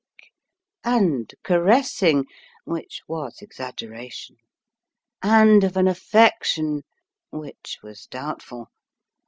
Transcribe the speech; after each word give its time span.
And 0.83 1.31
caressing 1.43 2.25
(which 2.65 3.01
was 3.07 3.37
exaggeration). 3.39 4.37
And 5.21 5.63
of 5.63 5.77
an 5.77 5.87
affection 5.87 6.81
(which 7.31 7.77
was 7.83 8.07
doubtful). 8.07 8.69